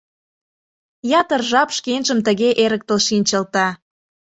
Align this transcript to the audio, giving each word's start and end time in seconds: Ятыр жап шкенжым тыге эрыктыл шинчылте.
Ятыр 1.19 1.41
жап 1.49 1.69
шкенжым 1.77 2.19
тыге 2.25 2.49
эрыктыл 2.63 2.99
шинчылте. 3.07 3.67